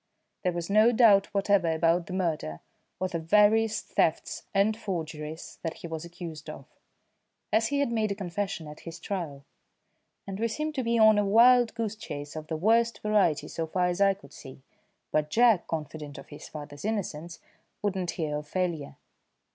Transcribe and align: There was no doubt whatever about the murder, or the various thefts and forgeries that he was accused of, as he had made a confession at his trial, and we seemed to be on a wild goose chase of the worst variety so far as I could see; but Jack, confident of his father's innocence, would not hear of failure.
There 0.41 0.51
was 0.51 0.67
no 0.67 0.91
doubt 0.91 1.27
whatever 1.31 1.71
about 1.71 2.07
the 2.07 2.13
murder, 2.13 2.61
or 2.99 3.07
the 3.07 3.19
various 3.19 3.81
thefts 3.81 4.47
and 4.51 4.75
forgeries 4.75 5.59
that 5.61 5.75
he 5.75 5.87
was 5.87 6.03
accused 6.03 6.49
of, 6.49 6.65
as 7.53 7.67
he 7.67 7.81
had 7.81 7.91
made 7.91 8.11
a 8.11 8.15
confession 8.15 8.65
at 8.67 8.79
his 8.79 8.99
trial, 8.99 9.45
and 10.25 10.39
we 10.39 10.47
seemed 10.47 10.73
to 10.73 10.83
be 10.83 10.97
on 10.97 11.19
a 11.19 11.23
wild 11.23 11.75
goose 11.75 11.95
chase 11.95 12.35
of 12.35 12.47
the 12.47 12.57
worst 12.57 12.97
variety 13.03 13.47
so 13.47 13.67
far 13.67 13.85
as 13.89 14.01
I 14.01 14.15
could 14.15 14.33
see; 14.33 14.63
but 15.11 15.29
Jack, 15.29 15.67
confident 15.67 16.17
of 16.17 16.29
his 16.29 16.49
father's 16.49 16.83
innocence, 16.83 17.37
would 17.83 17.95
not 17.95 18.09
hear 18.09 18.37
of 18.37 18.47
failure. 18.47 18.95